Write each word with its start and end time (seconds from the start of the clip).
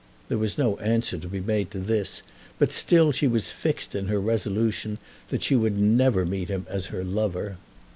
There 0.29 0.37
was 0.39 0.57
no 0.57 0.77
answer 0.77 1.19
to 1.19 1.27
be 1.27 1.39
made 1.41 1.69
to 1.69 1.77
this, 1.77 2.23
but 2.57 2.71
still 2.71 3.11
she 3.11 3.27
was 3.27 3.51
fixed 3.51 3.93
in 3.93 4.07
her 4.07 4.19
resolution 4.19 4.97
that 5.29 5.43
she 5.43 5.55
would 5.55 5.77
never 5.77 6.25
meet 6.25 6.49
him 6.49 6.65
as 6.67 6.87
her 6.87 7.03
lover. 7.03 7.57